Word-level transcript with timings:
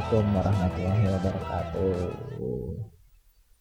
Assalamualaikum 0.00 0.32
warahmatullahi 0.32 1.06
wabarakatuh. 1.12 1.96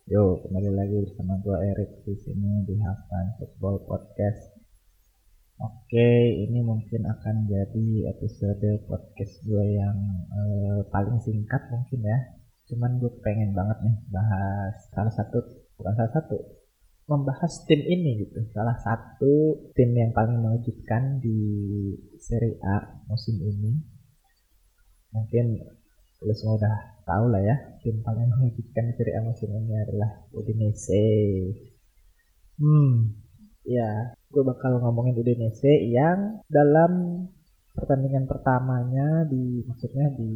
Yo, 0.07 0.39
kembali 0.39 0.71
lagi 0.71 0.96
bersama 1.04 1.35
gue 1.44 1.51
Erik 1.51 1.92
di 2.08 2.15
sini 2.15 2.63
di 2.63 2.79
Halftime 2.79 3.35
Football 3.35 3.83
Podcast. 3.83 4.55
Oke, 5.60 6.31
ini 6.31 6.63
mungkin 6.63 7.12
akan 7.12 7.44
jadi 7.44 8.15
episode 8.15 8.87
podcast 8.87 9.36
gue 9.44 9.83
yang 9.83 9.99
eh, 10.31 10.79
paling 10.87 11.19
singkat 11.19 11.60
mungkin 11.76 12.08
ya. 12.08 12.19
Cuman 12.71 13.03
gue 13.03 13.12
pengen 13.19 13.51
banget 13.51 13.83
nih 13.83 13.99
bahas 14.08 14.79
salah 14.96 15.12
satu, 15.12 15.44
bukan 15.76 15.92
salah 15.92 16.23
satu, 16.23 16.40
membahas 17.12 17.52
tim 17.67 17.84
ini 17.84 18.23
gitu. 18.23 18.48
Salah 18.55 18.80
satu 18.80 19.59
tim 19.76 19.92
yang 19.92 20.16
paling 20.16 20.40
mengejutkan 20.40 21.20
di 21.20 21.36
Serie 22.16 22.56
A 22.64 23.03
musim 23.12 23.44
ini. 23.44 23.76
Mungkin 25.12 25.79
lu 26.20 26.34
semua 26.36 26.59
udah 26.59 26.76
tahu 27.08 27.26
lah 27.32 27.40
ya 27.40 27.55
tim 27.80 28.04
paling 28.04 28.28
mengejutkan 28.28 28.91
Serie 29.00 29.16
A 29.16 29.23
musim 29.23 29.50
ini 29.55 29.73
adalah 29.80 30.28
Udinese. 30.36 31.08
Hmm, 32.59 33.16
ya 33.64 34.12
gue 34.28 34.44
bakal 34.44 34.84
ngomongin 34.84 35.16
Udinese 35.16 35.88
yang 35.88 36.44
dalam 36.52 37.23
pertandingan 37.72 38.28
pertamanya 38.28 39.23
di 39.32 39.64
maksudnya 39.64 40.12
di 40.20 40.32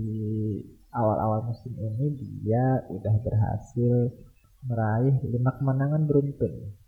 awal-awal 0.95 1.51
musim 1.51 1.75
ini 1.75 2.15
dia 2.15 2.87
udah 2.87 3.15
berhasil 3.19 4.15
meraih 4.63 5.19
lima 5.27 5.51
kemenangan 5.59 6.07
beruntun. 6.07 6.79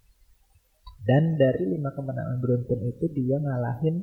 Dan 1.06 1.36
dari 1.36 1.68
lima 1.68 1.92
kemenangan 1.92 2.40
beruntun 2.40 2.80
itu 2.90 3.06
dia 3.12 3.38
ngalahin 3.44 4.02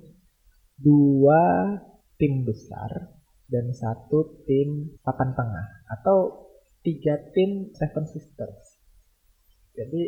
dua 0.76 1.74
tim 2.20 2.44
besar 2.44 3.21
dan 3.52 3.68
satu 3.76 4.40
tim 4.48 4.96
papan 5.04 5.36
tengah 5.36 5.84
atau 5.92 6.48
tiga 6.80 7.20
tim 7.36 7.68
Seven 7.76 8.08
Sisters. 8.08 8.80
Jadi 9.76 10.02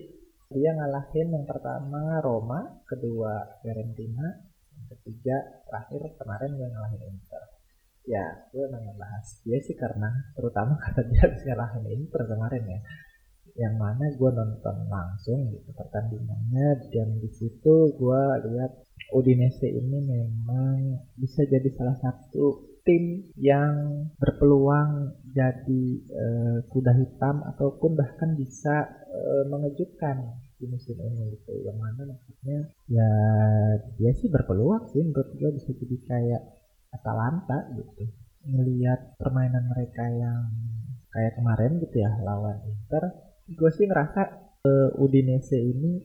dia 0.48 0.70
ngalahin 0.72 1.28
yang 1.28 1.44
pertama 1.44 2.24
Roma, 2.24 2.80
kedua 2.88 3.60
Fiorentina, 3.60 4.48
yang 4.72 4.86
ketiga 4.96 5.36
terakhir 5.68 6.16
kemarin 6.16 6.56
dia 6.56 6.68
ngalahin 6.72 7.02
Inter. 7.12 7.42
Ya, 8.04 8.24
gue 8.52 8.64
nanya 8.68 8.92
bahas 9.00 9.40
dia 9.44 9.56
sih 9.64 9.76
karena 9.76 10.12
terutama 10.36 10.76
karena 10.82 11.02
dia 11.08 11.20
habis 11.28 11.42
ngalahin 11.44 11.84
Inter 12.00 12.22
kemarin 12.24 12.64
ya. 12.64 12.80
Yang 13.54 13.74
mana 13.78 14.04
gue 14.10 14.30
nonton 14.34 14.76
langsung 14.90 15.46
gitu 15.52 15.70
pertandingannya 15.78 16.90
dan 16.90 17.08
di 17.22 17.30
situ 17.30 17.74
gue 17.94 18.22
lihat 18.50 18.72
Udinese 19.14 19.70
ini 19.70 20.02
memang 20.10 21.06
bisa 21.14 21.46
jadi 21.46 21.70
salah 21.78 21.94
satu 22.02 22.73
tim 22.84 23.32
yang 23.40 24.06
berpeluang 24.20 25.16
jadi 25.32 25.84
uh, 26.12 26.58
kuda 26.68 26.92
hitam 27.00 27.40
ataupun 27.56 27.96
bahkan 27.96 28.36
bisa 28.36 28.86
uh, 29.08 29.44
mengejutkan 29.48 30.36
di 30.60 30.68
musim 30.68 31.00
ini 31.00 31.34
gitu. 31.34 31.52
Yang 31.64 31.78
mana 31.80 32.02
maksudnya 32.12 32.58
ya 32.86 33.10
dia 33.96 34.12
sih 34.14 34.28
berpeluang 34.28 34.88
sih 34.92 35.00
menurut 35.00 35.32
gue 35.34 35.50
bisa 35.56 35.72
jadi 35.72 35.96
kayak 36.04 36.42
Atalanta 36.92 37.72
gitu. 37.74 38.04
Melihat 38.44 39.16
permainan 39.16 39.64
mereka 39.72 40.04
yang 40.04 40.52
kayak 41.08 41.40
kemarin 41.40 41.80
gitu 41.80 41.96
ya 42.04 42.12
lawan 42.20 42.60
Inter 42.68 43.24
gue 43.44 43.70
sih 43.76 43.84
ngerasa 43.84 44.22
uh, 44.64 45.02
Udinese 45.02 45.60
ini 45.60 46.00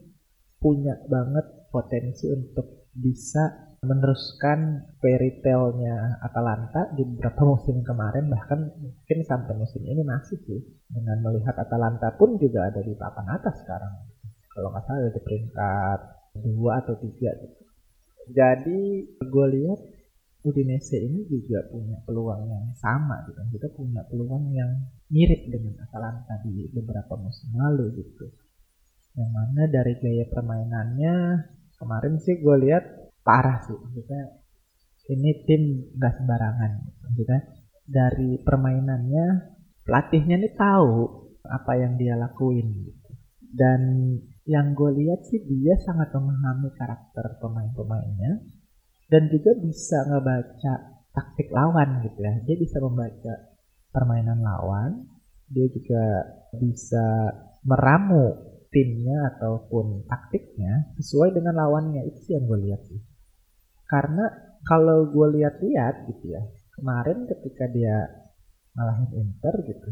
punya 0.59 0.99
banget 1.07 1.71
potensi 1.71 2.27
untuk 2.27 2.91
bisa 2.91 3.68
meneruskan 3.79 4.91
fairy 4.99 5.39
tale-nya 5.39 6.19
Atalanta 6.19 6.91
di 6.91 7.07
beberapa 7.07 7.47
musim 7.47 7.79
kemarin 7.79 8.27
bahkan 8.27 8.75
mungkin 8.75 9.19
sampai 9.23 9.55
musim 9.55 9.83
ini 9.87 10.03
masih 10.03 10.37
sih. 10.43 10.59
Dengan 10.91 11.23
melihat 11.23 11.55
Atalanta 11.55 12.11
pun 12.19 12.35
juga 12.35 12.67
ada 12.67 12.83
di 12.83 12.91
papan 12.97 13.27
atas 13.39 13.63
sekarang. 13.63 13.93
Kalau 14.51 14.75
nggak 14.75 14.83
salah 14.83 14.99
ada 14.99 15.11
di 15.15 15.21
peringkat 15.23 15.99
dua 16.43 16.83
atau 16.83 16.95
tiga 16.99 17.31
gitu. 17.39 17.63
Jadi 18.29 18.79
gue 19.17 19.45
lihat 19.57 19.79
Udinese 20.39 20.95
ini 20.95 21.27
juga 21.27 21.67
punya 21.67 21.99
peluang 22.07 22.47
yang 22.47 22.67
sama 22.79 23.27
gitu. 23.27 23.39
Kita 23.59 23.67
punya 23.75 24.03
peluang 24.07 24.51
yang 24.55 24.71
mirip 25.11 25.51
dengan 25.51 25.75
Atalanta 25.83 26.39
di 26.43 26.67
beberapa 26.71 27.15
musim 27.19 27.55
lalu 27.55 28.03
gitu. 28.03 28.27
Yang 29.15 29.31
mana 29.35 29.61
dari 29.67 29.93
gaya 29.99 30.25
permainannya 30.31 31.15
kemarin 31.75 32.15
sih 32.23 32.39
gue 32.39 32.55
lihat 32.67 33.08
parah 33.29 33.61
sih 33.61 33.77
maksudnya 33.77 34.41
ini 35.13 35.45
tim 35.45 35.61
nggak 35.93 36.13
sembarangan 36.17 36.71
maksudnya 37.05 37.41
dari 37.89 38.41
permainannya 38.41 39.25
pelatihnya 39.89 40.37
nih 40.37 40.53
tahu 40.53 41.19
apa 41.49 41.73
yang 41.81 41.97
dia 41.97 42.13
lakuin 42.13 42.69
gitu. 42.85 43.09
Dan 43.49 43.81
yang 44.45 44.77
gue 44.77 44.93
lihat 45.01 45.25
sih 45.25 45.41
dia 45.41 45.73
sangat 45.81 46.13
memahami 46.13 46.69
karakter 46.77 47.41
pemain-pemainnya 47.41 48.45
dan 49.09 49.25
juga 49.33 49.57
bisa 49.57 50.05
ngebaca 50.05 50.73
taktik 51.09 51.49
lawan 51.49 52.05
gitu 52.05 52.21
ya. 52.21 52.37
Dia 52.45 52.55
bisa 52.61 52.77
membaca 52.77 53.33
permainan 53.89 54.45
lawan 54.45 55.09
dia 55.49 55.65
juga 55.65 56.05
bisa 56.61 57.33
meramu 57.65 58.37
timnya 58.69 59.33
ataupun 59.33 60.05
taktiknya 60.05 60.93
sesuai 61.01 61.33
dengan 61.33 61.57
lawannya. 61.57 62.05
Itu 62.05 62.21
sih 62.21 62.37
yang 62.37 62.45
gue 62.45 62.69
lihat 62.69 62.85
sih 62.85 63.01
karena 63.89 64.29
kalau 64.63 65.09
gue 65.09 65.27
lihat-lihat 65.41 66.05
gitu 66.13 66.37
ya 66.37 66.41
kemarin 66.77 67.25
ketika 67.25 67.65
dia 67.73 68.05
ngalahin 68.77 69.11
Inter 69.17 69.55
gitu 69.65 69.89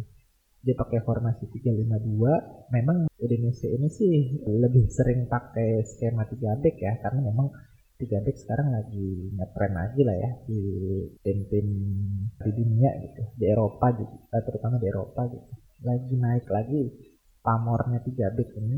dia 0.62 0.76
pakai 0.78 1.02
formasi 1.02 1.50
352 1.50 2.76
memang 2.76 3.10
Udinese 3.18 3.72
ini 3.72 3.90
sih 3.90 4.42
lebih 4.46 4.86
sering 4.92 5.26
pakai 5.26 5.82
skema 5.82 6.30
3 6.30 6.62
back 6.62 6.78
ya 6.78 6.94
karena 7.02 7.20
memang 7.34 7.50
3 7.98 8.26
back 8.26 8.38
sekarang 8.38 8.70
lagi 8.70 9.34
ngetren 9.34 9.74
lagi 9.74 10.02
lah 10.06 10.18
ya 10.18 10.32
di 10.46 10.62
tim-tim 11.26 11.68
di 12.38 12.52
dunia 12.54 12.90
gitu 13.02 13.24
di 13.34 13.46
Eropa 13.50 13.90
gitu 13.98 14.16
terutama 14.30 14.78
di 14.78 14.86
Eropa 14.86 15.22
gitu. 15.34 15.52
Lagi 15.82 16.14
naik 16.14 16.46
lagi 16.50 16.82
pamornya 17.42 18.04
3 18.04 18.38
back 18.38 18.50
ini 18.62 18.78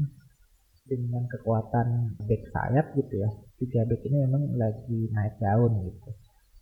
dengan 0.90 1.30
kekuatan 1.30 2.18
back 2.26 2.44
sayap 2.50 2.98
gitu 2.98 3.22
ya 3.22 3.30
tiga 3.62 3.86
back 3.86 4.02
ini 4.10 4.18
memang 4.26 4.44
lagi 4.58 5.00
naik 5.14 5.38
daun 5.38 5.86
gitu 5.86 6.10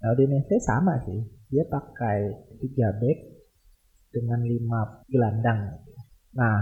nah 0.04 0.14
Udinese 0.14 0.60
sama 0.60 1.00
sih 1.08 1.24
dia 1.48 1.64
pakai 1.64 2.36
tiga 2.60 2.92
back 3.00 3.20
dengan 4.12 4.44
lima 4.44 5.02
gelandang 5.08 5.80
gitu. 5.80 5.92
nah 6.36 6.60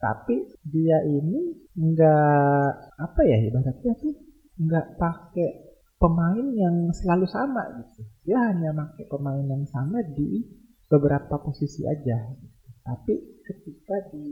tapi 0.00 0.48
dia 0.64 1.00
ini 1.04 1.54
nggak 1.76 2.72
apa 3.00 3.20
ya 3.24 3.36
ibaratnya 3.44 3.92
tuh 4.00 4.14
nggak 4.60 4.86
pakai 5.00 5.50
pemain 5.96 6.46
yang 6.52 6.92
selalu 6.92 7.24
sama 7.28 7.62
gitu 7.80 8.02
dia 8.24 8.38
hanya 8.52 8.74
pakai 8.74 9.04
pemain 9.08 9.44
yang 9.44 9.64
sama 9.70 10.02
di 10.12 10.44
beberapa 10.88 11.40
posisi 11.40 11.84
aja 11.88 12.30
gitu. 12.36 12.68
tapi 12.84 13.14
ketika 13.44 13.96
di 14.12 14.28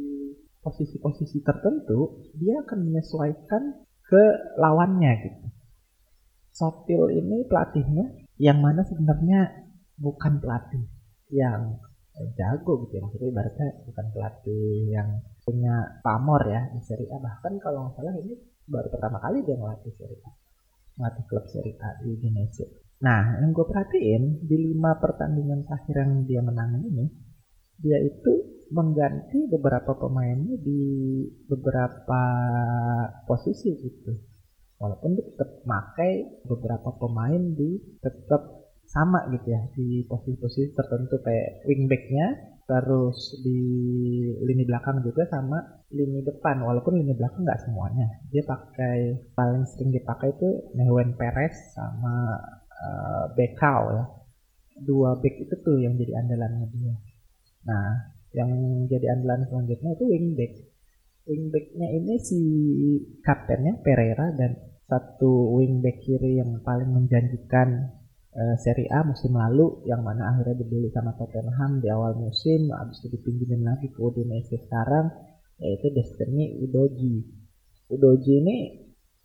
posisi-posisi 0.62 1.42
tertentu 1.42 2.22
dia 2.38 2.62
akan 2.62 2.78
menyesuaikan 2.86 3.82
ke 4.06 4.24
lawannya 4.62 5.12
gitu. 5.26 5.46
Sotil 6.52 7.10
ini 7.10 7.44
pelatihnya 7.48 8.28
yang 8.38 8.62
mana 8.62 8.86
sebenarnya 8.86 9.66
bukan 9.98 10.38
pelatih 10.38 10.84
yang 11.32 11.80
jago 12.36 12.86
gitu 12.86 13.00
ya. 13.00 13.02
Maksudnya 13.02 13.28
ibaratnya 13.32 13.68
bukan 13.88 14.06
pelatih 14.12 14.66
yang 14.92 15.08
punya 15.42 15.74
pamor 16.04 16.42
ya 16.46 16.70
di 16.70 16.80
Serie 16.84 17.08
A. 17.10 17.18
Bahkan 17.18 17.52
kalau 17.58 17.88
nggak 17.88 17.94
salah 17.98 18.14
ini 18.20 18.36
baru 18.68 18.88
pertama 18.92 19.18
kali 19.18 19.42
dia 19.42 19.56
ngelatih 19.56 19.92
Serie 19.96 20.20
A. 20.22 20.30
Ngelatih 21.00 21.24
klub 21.26 21.44
Serie 21.48 21.76
A 21.80 21.88
di 22.04 22.14
Indonesia. 22.14 22.68
Nah 23.02 23.40
yang 23.40 23.50
gue 23.50 23.66
perhatiin 23.66 24.46
di 24.46 24.56
lima 24.70 25.00
pertandingan 25.00 25.64
terakhir 25.66 26.06
yang 26.06 26.12
dia 26.28 26.40
menang 26.44 26.84
ini 26.84 27.08
dia 27.80 27.98
itu 27.98 28.51
mengganti 28.72 29.46
beberapa 29.52 29.92
pemainnya 29.94 30.56
di 30.58 30.82
beberapa 31.46 32.22
posisi 33.28 33.76
gitu. 33.76 34.12
Walaupun 34.80 35.14
tetap 35.14 35.62
pakai 35.62 36.42
beberapa 36.48 36.90
pemain 36.98 37.38
di 37.54 37.78
tetap 38.02 38.62
sama 38.82 39.30
gitu 39.30 39.46
ya 39.46 39.62
di 39.72 40.04
posisi-posisi 40.04 40.74
tertentu 40.74 41.22
kayak 41.22 41.64
wingbacknya 41.64 42.50
terus 42.66 43.40
di 43.44 43.60
lini 44.42 44.64
belakang 44.66 45.04
juga 45.06 45.28
sama 45.28 45.84
lini 45.92 46.24
depan. 46.26 46.64
Walaupun 46.66 46.98
lini 46.98 47.14
belakang 47.14 47.46
nggak 47.46 47.62
semuanya. 47.62 48.08
Dia 48.32 48.42
pakai 48.42 49.30
paling 49.36 49.68
sering 49.68 49.92
dipakai 49.92 50.34
itu 50.34 50.48
Newen 50.74 51.14
Perez 51.14 51.54
sama 51.76 52.40
uh, 52.68 53.24
Bekau 53.36 53.80
ya. 53.92 54.04
Dua 54.82 55.14
back 55.20 55.36
itu 55.36 55.54
tuh 55.62 55.78
yang 55.78 55.94
jadi 55.94 56.24
andalannya 56.24 56.66
dia. 56.74 56.96
Nah 57.68 58.11
yang 58.32 58.50
jadi 58.88 59.16
andalan 59.16 59.44
selanjutnya 59.48 59.90
itu 59.96 60.04
wingback. 60.08 60.52
Wingbacknya 61.22 61.88
ini 62.02 62.14
si 62.18 62.40
kaptennya 63.22 63.78
Pereira 63.84 64.34
dan 64.34 64.58
satu 64.90 65.56
wingback 65.56 66.02
kiri 66.02 66.42
yang 66.42 66.60
paling 66.66 66.90
menjanjikan 66.90 67.94
uh, 68.34 68.56
Serie 68.58 68.90
A 68.90 69.06
musim 69.06 69.32
lalu 69.36 69.86
yang 69.86 70.02
mana 70.02 70.34
akhirnya 70.34 70.66
dibeli 70.66 70.90
sama 70.90 71.14
Tottenham 71.14 71.78
di 71.78 71.88
awal 71.88 72.18
musim 72.18 72.68
habis 72.74 73.00
itu 73.00 73.16
dipinjemin 73.16 73.62
lagi 73.62 73.88
ke 73.88 73.98
Udinese 74.02 74.58
sekarang 74.66 75.08
yaitu 75.62 75.94
Destiny 75.94 76.58
Udoji 76.58 77.22
Udoji 77.92 78.32
ini 78.42 78.56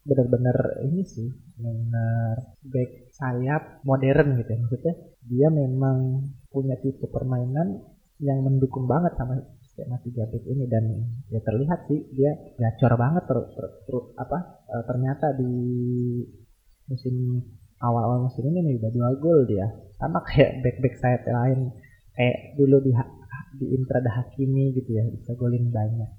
benar-benar 0.07 0.83
ini 0.87 1.03
sih 1.03 1.27
benar 1.59 2.55
back 2.63 3.11
sayap 3.11 3.83
modern 3.83 4.39
gitu 4.43 4.49
ya 4.55 4.59
maksudnya. 4.59 4.93
Dia 5.27 5.47
memang 5.51 5.97
punya 6.47 6.75
tipe 6.79 7.07
permainan 7.11 7.83
yang 8.17 8.41
mendukung 8.41 8.89
banget 8.89 9.13
sama 9.17 9.37
skema 9.69 10.01
tiga 10.01 10.25
back 10.29 10.43
ini. 10.45 10.65
Dan 10.65 10.83
ya 11.29 11.39
terlihat 11.41 11.85
sih 11.85 11.99
dia 12.13 12.33
gacor 12.57 12.97
banget 12.97 13.23
ter, 13.29 13.37
ter, 13.53 13.65
ter, 13.85 13.95
apa 14.17 14.37
eh, 14.73 14.83
ternyata 14.89 15.25
di 15.37 15.51
musim 16.89 17.43
awal-awal 17.77 18.25
musim 18.25 18.47
ini 18.49 18.59
nih 18.65 18.75
udah 18.81 18.91
dua 18.93 19.09
gol 19.21 19.45
dia. 19.45 19.67
Sama 20.01 20.21
kayak 20.25 20.65
back-back 20.65 20.95
sayap 20.97 21.21
lain. 21.29 21.73
Kayak 22.17 22.37
dulu 22.57 22.81
di 22.81 22.91
di 23.57 23.65
Intra 23.73 24.01
Hakimi 24.01 24.73
gitu 24.73 24.89
ya 24.97 25.05
bisa 25.09 25.37
golin 25.37 25.69
banyak. 25.69 26.09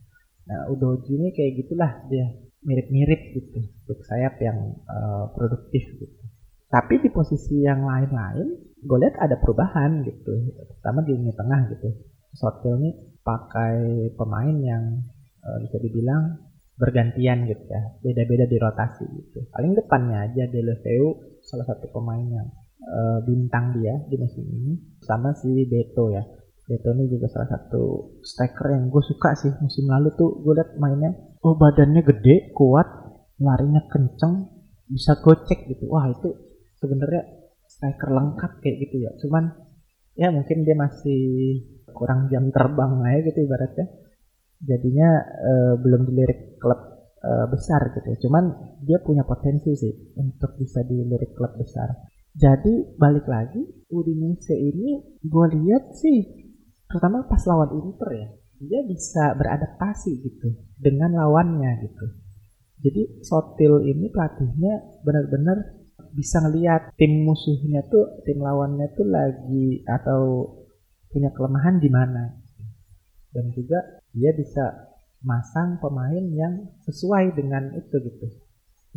Nah 0.48 0.60
Udoji 0.70 1.18
ini 1.18 1.34
kayak 1.34 1.66
gitulah 1.66 2.06
dia 2.06 2.30
mirip-mirip 2.62 3.34
gitu 3.34 3.60
back 3.86 4.00
sayap 4.06 4.34
yang 4.42 4.78
uh, 4.86 5.30
produktif 5.34 5.82
gitu. 5.98 6.24
Tapi 6.68 7.00
di 7.00 7.08
posisi 7.08 7.64
yang 7.64 7.82
lain-lain 7.82 8.67
gue 8.82 8.98
lihat 8.98 9.16
ada 9.18 9.36
perubahan 9.42 10.06
gitu. 10.06 10.54
Pertama 10.78 11.02
di 11.02 11.14
lini 11.14 11.34
tengah 11.34 11.60
gitu. 11.74 11.88
Sotil 12.34 12.78
ini 12.78 12.90
pakai 13.24 14.12
pemain 14.14 14.56
yang 14.60 15.02
uh, 15.42 15.58
bisa 15.64 15.76
dibilang 15.82 16.38
bergantian 16.78 17.48
gitu 17.50 17.64
ya. 17.66 17.82
Beda-beda 18.04 18.46
di 18.46 18.56
rotasi 18.56 19.04
gitu. 19.04 19.38
Paling 19.50 19.74
depannya 19.74 20.30
aja 20.30 20.46
Deleveu 20.46 21.38
salah 21.42 21.66
satu 21.66 21.90
pemain 21.90 22.22
yang 22.22 22.46
uh, 22.86 23.18
bintang 23.26 23.74
dia 23.74 23.98
di 24.06 24.16
musim 24.16 24.46
ini. 24.46 24.78
Sama 25.02 25.34
si 25.34 25.66
Beto 25.66 26.14
ya. 26.14 26.22
Beto 26.68 26.94
ini 26.94 27.10
juga 27.10 27.26
salah 27.32 27.48
satu 27.48 28.14
striker 28.22 28.76
yang 28.76 28.92
gue 28.92 29.02
suka 29.02 29.34
sih 29.34 29.50
musim 29.58 29.90
lalu 29.90 30.14
tuh. 30.14 30.38
Gue 30.46 30.54
liat 30.54 30.78
mainnya 30.78 31.16
oh 31.42 31.58
badannya 31.58 32.06
gede 32.06 32.54
kuat 32.54 32.86
larinya 33.42 33.82
kenceng 33.90 34.46
bisa 34.86 35.18
gocek 35.18 35.66
gitu. 35.66 35.90
Wah 35.90 36.06
itu 36.12 36.30
sebenarnya 36.78 37.37
striker 37.78 38.10
lengkap 38.10 38.52
kayak 38.58 38.76
gitu 38.84 39.06
ya 39.06 39.10
cuman 39.22 39.54
ya 40.18 40.34
mungkin 40.34 40.66
dia 40.66 40.74
masih 40.74 41.22
kurang 41.94 42.26
jam 42.26 42.50
terbang 42.50 42.98
aja 43.06 43.22
gitu 43.30 43.46
ibaratnya 43.46 43.86
jadinya 44.58 45.10
uh, 45.22 45.74
belum 45.78 46.02
dilirik 46.10 46.58
klub 46.58 46.98
uh, 47.22 47.46
besar 47.50 47.94
gitu 47.94 48.06
ya. 48.14 48.18
Cuman 48.26 48.44
dia 48.82 48.98
punya 49.02 49.22
potensi 49.22 49.74
sih 49.74 49.94
untuk 50.18 50.58
bisa 50.58 50.82
dilirik 50.82 51.34
klub 51.34 51.54
besar. 51.58 51.94
Jadi 52.38 52.94
balik 52.94 53.26
lagi 53.26 53.62
Udinese 53.90 54.54
ini 54.54 55.18
gue 55.18 55.46
lihat 55.58 55.94
sih 55.98 56.46
terutama 56.86 57.26
pas 57.26 57.42
lawan 57.44 57.82
Inter 57.82 58.10
ya 58.14 58.28
dia 58.58 58.80
bisa 58.86 59.34
beradaptasi 59.38 60.22
gitu 60.22 60.54
dengan 60.78 61.14
lawannya 61.14 61.82
gitu. 61.86 62.06
Jadi 62.78 63.26
Sotil 63.26 63.82
ini 63.90 64.06
pelatihnya 64.10 65.02
benar-benar 65.02 65.77
bisa 66.14 66.42
ngelihat 66.42 66.94
tim 66.94 67.26
musuhnya 67.26 67.86
tuh 67.90 68.22
tim 68.22 68.38
lawannya 68.38 68.86
tuh 68.94 69.06
lagi 69.06 69.82
atau 69.86 70.54
punya 71.10 71.30
kelemahan 71.34 71.78
di 71.82 71.90
mana. 71.90 72.24
Dan 73.28 73.52
juga 73.52 74.02
dia 74.14 74.32
bisa 74.32 74.88
masang 75.22 75.82
pemain 75.82 76.24
yang 76.32 76.70
sesuai 76.86 77.34
dengan 77.34 77.74
itu 77.76 77.96
gitu. 77.98 78.26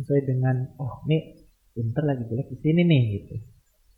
Sesuai 0.00 0.22
dengan 0.24 0.72
oh 0.78 1.02
ini 1.08 1.42
Inter 1.72 2.04
lagi 2.04 2.28
jelek 2.28 2.52
di 2.52 2.58
sini 2.60 2.82
nih 2.84 3.02
gitu. 3.16 3.34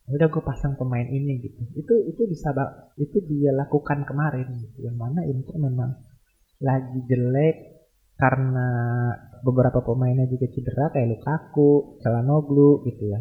Ya 0.05 0.21
udah 0.21 0.29
gue 0.31 0.43
pasang 0.45 0.77
pemain 0.77 1.07
ini 1.09 1.43
gitu. 1.43 1.65
Itu 1.75 1.95
itu 2.07 2.23
bisa 2.29 2.53
itu 3.01 3.19
dia 3.25 3.51
lakukan 3.51 4.07
kemarin 4.07 4.47
gitu. 4.63 4.85
Yang 4.85 4.97
mana 5.01 5.21
Inter 5.27 5.57
memang 5.59 5.91
lagi 6.63 6.99
jelek 7.11 7.74
karena 8.15 8.69
beberapa 9.43 9.83
pemainnya 9.83 10.31
juga 10.31 10.47
cedera 10.49 10.95
kayak 10.95 11.09
Lukaku, 11.19 11.99
Calhanoglu 12.01 12.87
gitu 12.89 13.11
ya. 13.11 13.21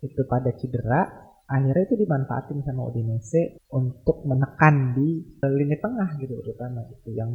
Itu 0.00 0.24
pada 0.28 0.52
cedera 0.56 1.00
akhirnya 1.44 1.84
itu 1.84 1.96
dimanfaatin 2.00 2.64
sama 2.64 2.88
Udinese 2.88 3.60
untuk 3.68 4.24
menekan 4.24 4.96
di 4.96 5.20
lini 5.44 5.76
tengah 5.76 6.16
gitu 6.16 6.40
terutama 6.40 6.88
itu 6.88 7.12
yang 7.12 7.30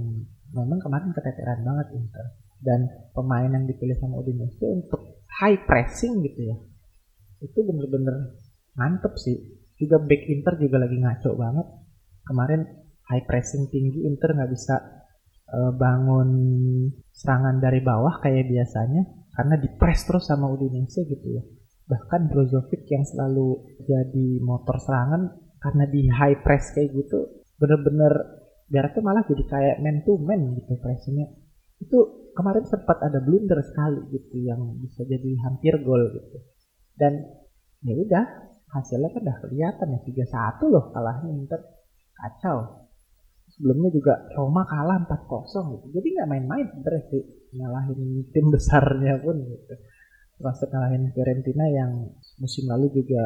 memang 0.50 0.82
kemarin 0.82 1.14
keteteran 1.14 1.62
banget 1.62 1.88
Inter. 1.94 2.26
Dan 2.60 2.90
pemain 3.16 3.48
yang 3.48 3.66
dipilih 3.70 3.96
sama 4.02 4.20
Udinese 4.20 4.66
untuk 4.68 5.24
high 5.40 5.64
pressing 5.64 6.20
gitu 6.26 6.52
ya 6.52 6.58
itu 7.40 7.60
bener-bener 7.64 8.36
mantep 8.76 9.16
sih. 9.16 9.40
Juga 9.80 10.00
back 10.00 10.24
Inter 10.28 10.54
juga 10.60 10.78
lagi 10.84 10.98
ngaco 11.00 11.32
banget. 11.40 11.68
Kemarin 12.28 12.62
high 13.08 13.24
pressing 13.26 13.72
tinggi 13.72 14.04
Inter 14.06 14.36
nggak 14.36 14.52
bisa 14.52 14.76
uh, 15.54 15.72
bangun 15.74 16.30
serangan 17.13 17.57
dari 17.60 17.81
bawah 17.81 18.22
kayak 18.22 18.48
biasanya 18.50 19.04
karena 19.34 19.56
di 19.57 19.69
press 19.80 20.06
terus 20.06 20.28
sama 20.28 20.50
Udinese 20.51 21.06
gitu 21.06 21.28
ya. 21.28 21.44
Bahkan 21.90 22.30
Brozovic 22.30 22.86
yang 22.90 23.01
selalu 23.01 23.80
jadi 23.81 24.28
motor 24.46 24.78
serangan 24.78 25.34
karena 25.60 25.86
di 25.90 26.07
high 26.07 26.40
press 26.46 26.72
kayak 26.72 26.94
gitu 26.96 27.44
bener-bener 27.60 28.40
tuh 28.69 29.01
malah 29.04 29.25
jadi 29.25 29.44
kayak 29.50 29.75
man 29.84 30.06
to 30.06 30.16
man 30.22 30.56
gitu 30.56 30.78
pressingnya 30.80 31.28
itu 31.81 32.30
kemarin 32.36 32.63
sempat 32.68 33.00
ada 33.02 33.19
blunder 33.24 33.60
sekali 33.66 34.04
gitu 34.13 34.36
yang 34.44 34.78
bisa 34.84 35.04
jadi 35.07 35.31
hampir 35.48 35.80
gol 35.84 36.12
gitu. 36.12 36.38
Dan 36.95 37.24
ya 37.84 37.95
udah 37.95 38.25
hasilnya 38.69 39.10
kan 39.16 39.22
udah 39.24 39.38
kelihatan 39.48 39.88
ya 39.95 40.00
tiga 40.04 40.25
satu 40.28 40.68
loh 40.68 40.92
kalahnya 40.92 41.31
Inter. 41.31 41.60
Kacau 42.19 42.89
sebelumnya 43.60 43.92
juga 43.92 44.14
Roma 44.40 44.64
kalah 44.64 45.04
4-0 45.04 45.76
gitu. 45.76 45.86
Jadi 46.00 46.08
nggak 46.16 46.30
main-main 46.32 46.68
Inter 46.80 46.96
sih 47.12 47.24
nyalahin 47.60 48.24
tim 48.32 48.48
besarnya 48.56 49.20
pun 49.20 49.36
gitu. 49.44 49.74
Termasuk 50.40 50.72
ngalahin 50.72 51.12
Fiorentina 51.12 51.68
yang 51.68 51.92
musim 52.40 52.72
lalu 52.72 52.88
juga 52.96 53.20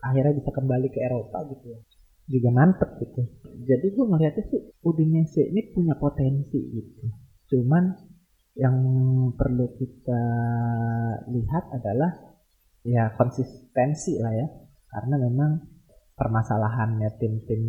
akhirnya 0.00 0.40
bisa 0.40 0.50
kembali 0.56 0.88
ke 0.88 1.04
Eropa 1.04 1.44
gitu 1.52 1.68
ya. 1.68 1.80
Juga 2.24 2.48
mantep 2.56 2.90
gitu. 3.04 3.28
Jadi 3.68 3.86
gue 3.92 4.04
melihatnya 4.08 4.44
sih 4.48 4.60
Udinese 4.80 5.52
ini 5.52 5.68
punya 5.76 6.00
potensi 6.00 6.56
gitu. 6.56 7.04
Cuman 7.52 7.92
yang 8.56 8.76
perlu 9.36 9.68
kita 9.76 10.24
lihat 11.28 11.64
adalah 11.76 12.40
ya 12.88 13.12
konsistensi 13.20 14.16
lah 14.16 14.32
ya. 14.32 14.48
Karena 14.88 15.20
memang 15.28 15.73
permasalahannya 16.14 17.10
tim-tim 17.18 17.62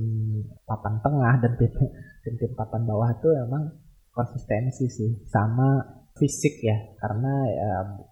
papan 0.65 1.01
tengah 1.01 1.33
dan 1.41 1.53
tim-tim 1.57 2.51
papan 2.53 2.85
bawah 2.85 3.09
itu 3.09 3.29
memang 3.45 3.73
konsistensi 4.13 4.85
sih 4.87 5.11
sama 5.27 5.81
fisik 6.15 6.63
ya 6.63 6.77
karena 7.01 7.33
ya, 7.51 7.69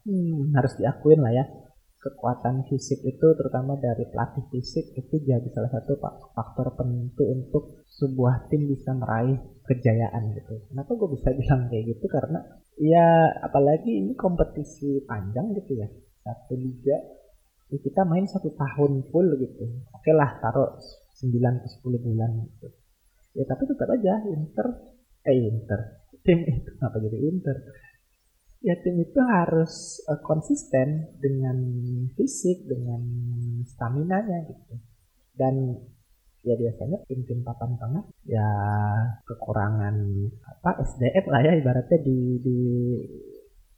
hmm, 0.10 0.52
harus 0.58 0.74
diakuin 0.76 1.24
lah 1.24 1.32
ya 1.32 1.46
kekuatan 2.04 2.68
fisik 2.68 3.00
itu 3.08 3.28
terutama 3.40 3.80
dari 3.80 4.04
pelatih 4.12 4.44
fisik 4.52 4.92
itu 5.00 5.24
jadi 5.24 5.48
salah 5.56 5.72
satu 5.72 5.96
faktor 6.36 6.76
penentu 6.76 7.24
untuk 7.32 7.88
sebuah 7.88 8.52
tim 8.52 8.68
bisa 8.68 8.92
meraih 8.92 9.40
kejayaan 9.64 10.36
gitu. 10.36 10.68
Kenapa 10.68 10.92
gue 11.00 11.10
bisa 11.16 11.32
bilang 11.40 11.72
kayak 11.72 11.96
gitu? 11.96 12.06
Karena 12.12 12.44
ya 12.76 13.32
apalagi 13.40 14.04
ini 14.04 14.20
kompetisi 14.20 15.00
panjang 15.08 15.56
gitu 15.56 15.80
ya. 15.80 15.88
Satu 16.28 16.60
liga 16.60 17.00
ya 17.74 17.80
kita 17.82 18.06
main 18.06 18.30
satu 18.30 18.54
tahun 18.54 19.10
full 19.10 19.34
gitu. 19.42 19.66
Oke 19.90 20.14
lah 20.14 20.38
taruh 20.38 20.78
9 21.18 21.34
ke 21.34 21.68
10 21.82 22.06
bulan 22.06 22.30
gitu. 22.46 22.70
Ya 23.34 23.44
tapi 23.50 23.66
tetap 23.66 23.90
aja 23.90 24.22
Inter 24.30 24.68
eh 25.26 25.50
Inter 25.50 26.04
tim 26.24 26.40
itu 26.48 26.72
apa 26.80 26.98
jadi 27.02 27.18
Inter 27.20 27.58
ya 28.64 28.76
tim 28.80 28.96
itu 28.96 29.20
harus 29.20 30.00
uh, 30.08 30.20
konsisten 30.24 31.20
dengan 31.20 31.58
fisik 32.16 32.64
dengan 32.64 33.02
stamina 33.68 34.24
nya 34.24 34.40
gitu 34.48 34.76
dan 35.36 35.84
ya 36.44 36.56
biasanya 36.60 37.04
tim-tim 37.08 37.44
papan 37.44 37.76
tengah 37.76 38.04
ya 38.28 38.48
kekurangan 39.28 39.96
apa 40.48 40.84
SDM 40.84 41.26
lah 41.28 41.42
ya 41.44 41.54
ibaratnya 41.60 42.00
di 42.04 42.40
di 42.40 42.60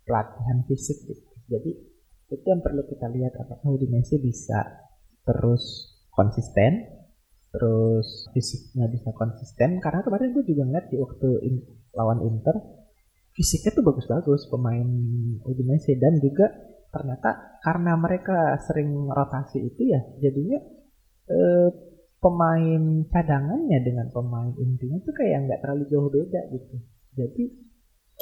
pelatihan 0.05 0.65
fisik 0.69 0.97
gitu 1.09 1.33
jadi 1.49 1.71
itu 2.31 2.45
yang 2.45 2.61
perlu 2.65 2.81
kita 2.89 3.05
lihat 3.11 3.33
apakah 3.37 3.69
Udinese 3.69 4.17
bisa 4.17 4.85
terus 5.25 5.93
konsisten 6.09 6.95
terus 7.55 8.27
fisiknya 8.35 8.91
bisa 8.91 9.15
konsisten. 9.15 9.79
Karena 9.79 10.03
kemarin 10.03 10.35
gue 10.35 10.43
juga 10.43 10.67
ngeliat 10.67 10.87
di 10.91 10.97
waktu 10.99 11.29
in, 11.47 11.55
lawan 11.95 12.19
Inter 12.27 12.55
fisiknya 13.31 13.71
tuh 13.75 13.83
bagus-bagus 13.87 14.51
pemain 14.51 14.87
Udinese 15.47 15.95
dan 15.95 16.19
juga 16.19 16.51
ternyata 16.91 17.59
karena 17.59 17.99
mereka 17.99 18.55
sering 18.63 19.11
rotasi 19.11 19.59
itu 19.59 19.91
ya 19.91 19.99
jadinya 20.23 20.59
eh, 21.27 21.69
pemain 22.23 23.03
cadangannya 23.11 23.79
dengan 23.83 24.07
pemain 24.15 24.55
intinya 24.55 25.03
tuh 25.03 25.11
kayak 25.11 25.47
nggak 25.47 25.59
terlalu 25.63 25.83
jauh 25.91 26.11
beda 26.11 26.41
gitu. 26.51 26.75
Jadi 27.15 27.43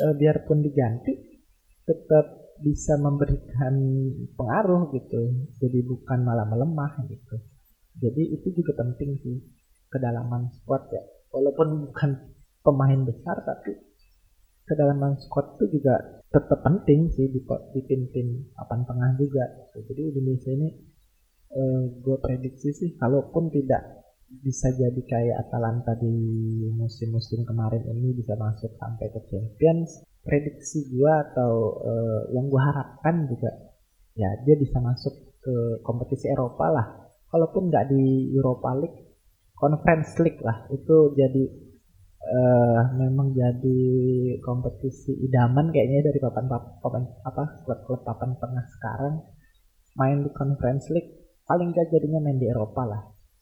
eh, 0.01 0.13
biarpun 0.17 0.62
diganti 0.62 1.13
tetap 1.86 2.43
bisa 2.62 3.00
memberikan 3.01 3.74
pengaruh 4.38 4.93
gitu. 4.93 5.50
Jadi 5.57 5.79
bukan 5.88 6.19
malah 6.22 6.45
melemah 6.45 7.01
gitu. 7.10 7.41
Jadi 7.98 8.36
itu 8.36 8.53
juga 8.53 8.83
penting 8.83 9.17
sih 9.22 9.38
kedalaman 9.89 10.50
squad 10.53 10.89
ya. 10.93 11.01
Walaupun 11.33 11.89
bukan 11.89 12.12
pemain 12.63 13.01
besar 13.03 13.43
tapi 13.43 13.75
kedalaman 14.63 15.19
squad 15.19 15.60
itu 15.60 15.79
juga 15.79 16.24
tetap 16.31 16.63
penting 16.63 17.12
sih 17.12 17.27
di, 17.27 17.43
di 17.45 17.81
tim-tim 17.83 18.48
papan 18.55 18.88
tengah 18.88 19.12
juga 19.19 19.43
jadi 19.75 20.15
Indonesia 20.15 20.51
ini 20.55 20.69
eh, 21.51 21.81
gue 22.00 22.17
prediksi 22.24 22.72
sih 22.72 22.89
kalaupun 22.95 23.51
tidak 23.51 24.07
bisa 24.41 24.74
jadi 24.74 24.98
kayak 24.98 25.45
Atalanta 25.45 25.93
di 26.00 26.10
musim-musim 26.74 27.45
kemarin 27.45 27.86
ini 27.86 28.17
bisa 28.17 28.33
masuk 28.33 28.74
sampai 28.81 29.13
ke 29.13 29.19
Champions 29.29 30.01
prediksi 30.24 30.88
gue 30.88 31.13
atau 31.32 31.84
uh, 31.84 32.22
yang 32.32 32.48
gue 32.48 32.62
harapkan 32.63 33.27
juga 33.27 33.51
ya 34.15 34.30
dia 34.48 34.56
bisa 34.56 34.80
masuk 34.80 35.12
ke 35.44 35.84
kompetisi 35.84 36.32
Eropa 36.32 36.72
lah. 36.72 36.88
Kalaupun 37.27 37.68
nggak 37.68 37.92
di 37.92 38.32
Europa 38.32 38.72
League 38.80 39.00
Conference 39.58 40.15
League 40.24 40.39
lah 40.39 40.68
itu 40.72 41.12
jadi 41.18 41.44
uh, 42.24 42.82
memang 42.96 43.36
jadi 43.36 43.82
kompetisi 44.39 45.12
idaman 45.27 45.72
kayaknya 45.75 46.08
dari 46.08 46.20
papan 46.24 46.46
papan 46.80 47.03
apa 47.27 47.44
klub-klub 47.68 48.01
papan 48.08 48.36
tengah 48.39 48.65
sekarang. 48.80 49.15
Main 49.94 50.25
di 50.25 50.32
Conference 50.34 50.89
League 50.89 51.38
paling 51.46 51.70
gak 51.70 51.92
jadinya 51.94 52.18
main 52.24 52.42
di 52.42 52.50
Eropa 52.50 52.82
lah. 52.88 53.01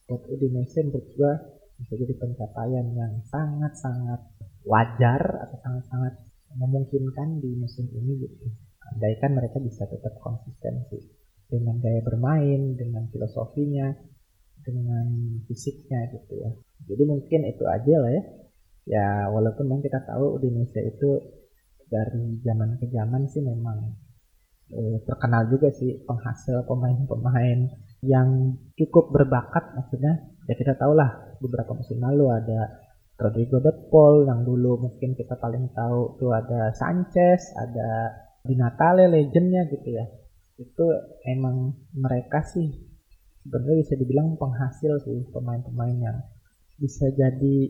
Buat 0.09 0.27
Indonesia 0.27 0.83
menurut 0.83 1.07
gue 1.15 1.33
bisa 1.79 1.93
jadi 1.95 2.13
pencapaian 2.19 2.85
yang 2.91 3.13
sangat-sangat 3.31 4.21
wajar 4.67 5.21
atau 5.47 5.57
sangat-sangat 5.63 6.30
memungkinkan 6.58 7.39
di 7.39 7.55
musim 7.55 7.88
ini 7.91 8.27
gitu. 8.27 8.48
Andaikan 8.91 9.38
mereka 9.38 9.58
bisa 9.62 9.88
tetap 9.88 10.17
konsisten 10.20 10.84
sih 10.91 11.03
dengan 11.48 11.79
gaya 11.84 12.00
bermain, 12.03 12.75
dengan 12.79 13.08
filosofinya, 13.12 13.91
dengan 14.63 15.08
fisiknya 15.48 16.12
gitu 16.15 16.34
ya. 16.39 16.51
Jadi 16.88 17.03
mungkin 17.08 17.48
itu 17.48 17.63
aja 17.67 17.96
lah 18.01 18.12
ya. 18.12 18.24
Ya 18.89 19.08
walaupun 19.29 19.70
memang 19.70 19.86
kita 19.86 20.01
tahu 20.03 20.41
Indonesia 20.41 20.81
itu 20.81 21.22
dari 21.91 22.39
zaman 22.41 22.79
ke 22.79 22.88
zaman 22.89 23.27
sih 23.29 23.43
memang 23.43 23.93
eh, 24.72 24.98
terkenal 25.03 25.51
juga 25.51 25.70
sih 25.75 26.01
penghasil 26.08 26.63
pemain-pemain 26.65 27.67
yang 28.01 28.58
cukup 28.79 29.12
berbakat 29.12 29.75
maksudnya 29.77 30.31
ya 30.48 30.55
kita 30.58 30.74
tahu 30.79 30.96
lah 30.98 31.36
beberapa 31.43 31.75
musim 31.75 32.01
lalu 32.01 32.31
ada 32.31 32.79
Rodrigo 33.21 33.61
De 33.61 33.69
Paul 33.93 34.25
yang 34.25 34.41
dulu 34.41 34.81
mungkin 34.81 35.13
kita 35.13 35.37
paling 35.37 35.69
tahu 35.77 36.17
tuh 36.17 36.33
ada 36.33 36.73
Sanchez, 36.73 37.53
ada 37.53 38.17
Di 38.41 38.57
Natale 38.57 39.05
legendnya 39.05 39.69
gitu 39.69 39.93
ya. 39.93 40.09
Itu 40.57 40.89
emang 41.29 41.77
mereka 41.93 42.41
sih 42.41 42.65
sebenarnya 43.45 43.85
bisa 43.85 43.93
dibilang 43.93 44.41
penghasil 44.41 45.05
sih 45.05 45.29
pemain-pemain 45.29 45.97
yang 46.01 46.17
bisa 46.81 47.13
jadi 47.13 47.69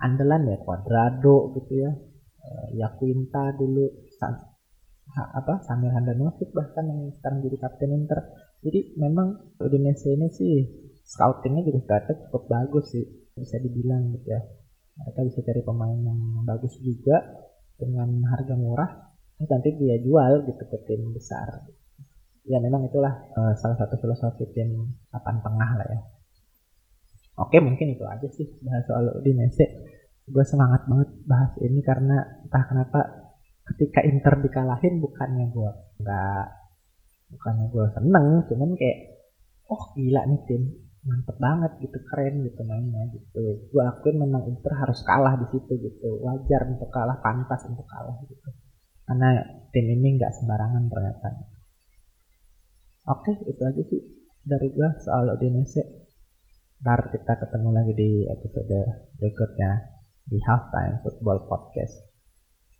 andalan 0.00 0.48
ya 0.48 0.56
Cuadrado 0.64 1.52
gitu 1.60 1.72
ya. 1.76 1.92
Uh, 2.46 2.66
ya 2.72 2.88
Quinta 2.96 3.52
dulu 3.52 4.08
San, 4.16 4.32
apa 5.12 5.60
Samir 5.68 5.92
Handanovic 5.92 6.56
bahkan 6.56 6.88
yang 6.88 7.12
sekarang 7.20 7.44
jadi 7.44 7.56
kapten 7.60 7.92
Inter. 7.92 8.32
Jadi 8.64 8.96
memang 8.96 9.60
Indonesia 9.60 10.08
ini 10.08 10.32
sih 10.32 10.64
scoutingnya 11.04 11.68
juga 11.68 11.84
ternyata 11.84 12.12
cukup 12.26 12.48
bagus 12.48 12.96
sih 12.96 13.04
bisa 13.36 13.60
dibilang 13.60 14.16
gitu 14.16 14.32
ya 14.32 14.40
mereka 14.96 15.20
bisa 15.28 15.38
cari 15.44 15.60
pemain 15.60 15.98
yang 16.00 16.20
bagus 16.48 16.76
juga 16.80 17.20
dengan 17.76 18.08
harga 18.32 18.54
murah 18.56 18.90
ini 19.36 19.46
nanti 19.52 19.68
dia 19.76 19.96
jual 20.00 20.48
gitu 20.48 20.64
ke 20.64 20.78
tim 20.88 21.12
besar. 21.12 21.68
Ya 22.48 22.56
memang 22.56 22.88
itulah 22.88 23.12
uh, 23.36 23.52
salah 23.58 23.76
satu 23.76 24.00
filosofi 24.00 24.48
tim 24.56 24.96
papan 25.12 25.44
tengah 25.44 25.70
lah 25.76 25.86
ya. 25.92 26.00
Oke 27.36 27.60
mungkin 27.60 27.92
itu 27.92 28.04
aja 28.08 28.24
sih 28.32 28.48
bahas 28.64 28.88
soal 28.88 29.12
Udinese. 29.20 29.66
Gue 30.24 30.42
semangat 30.42 30.88
banget 30.88 31.10
bahas 31.28 31.52
ini 31.60 31.84
karena 31.84 32.16
entah 32.48 32.64
kenapa 32.64 33.00
ketika 33.74 34.00
Inter 34.08 34.40
dikalahin 34.40 35.04
bukannya 35.04 35.52
gue 35.52 35.70
nggak 36.00 36.46
bukannya 37.36 37.66
gue 37.70 37.86
seneng 37.92 38.26
cuman 38.46 38.70
kayak 38.78 38.98
oh 39.66 39.82
gila 39.94 40.22
nih 40.30 40.40
tim 40.46 40.62
mantep 41.06 41.36
banget 41.38 41.72
gitu 41.78 41.98
keren 42.10 42.42
gitu 42.42 42.60
mainnya 42.66 43.06
gitu. 43.14 43.62
Gue 43.70 43.82
akuin 43.86 44.18
memang 44.18 44.42
Inter 44.50 44.74
harus 44.74 45.00
kalah 45.06 45.38
di 45.38 45.46
situ 45.54 45.72
gitu. 45.78 46.18
Wajar 46.20 46.66
untuk 46.66 46.90
kalah 46.90 47.22
pantas 47.22 47.62
untuk 47.70 47.86
kalah 47.86 48.18
gitu. 48.26 48.50
Karena 49.06 49.38
tim 49.70 49.86
ini 49.86 50.18
nggak 50.18 50.34
sembarangan 50.34 50.84
ternyata. 50.90 51.28
Oke 53.06 53.32
itu 53.46 53.62
aja 53.62 53.82
sih 53.86 54.02
dari 54.42 54.68
gue 54.74 54.88
soal 54.98 55.30
Udinese. 55.30 56.10
Ntar 56.82 57.14
kita 57.14 57.32
ketemu 57.38 57.68
lagi 57.72 57.92
di 57.94 58.10
episode 58.26 58.78
berikutnya 59.16 59.96
di 60.26 60.42
Halftime 60.42 61.00
Football 61.06 61.46
Podcast. 61.46 62.02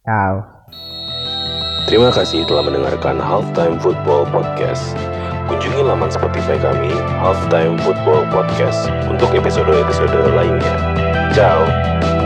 Ciao. 0.02 0.66
Terima 1.86 2.10
kasih 2.10 2.42
telah 2.50 2.66
mendengarkan 2.66 3.22
Halftime 3.22 3.78
Football 3.78 4.26
Podcast. 4.34 5.15
Kunjungi 5.46 5.82
laman 5.86 6.10
Spotify 6.10 6.58
kami, 6.58 6.90
Halftime 7.22 7.78
Football 7.86 8.26
Podcast, 8.34 8.90
untuk 9.06 9.30
episode-episode 9.30 10.34
lainnya. 10.34 10.74
Ciao! 11.30 12.25